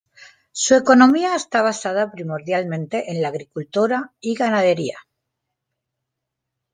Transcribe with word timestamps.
Su 0.51 0.73
economía 0.73 1.35
está 1.35 1.61
basada 1.61 2.11
primordialmente 2.11 3.11
en 3.11 3.21
la 3.21 3.27
agricultura 3.27 4.13
y 4.19 4.33
ganadería. 4.33 4.97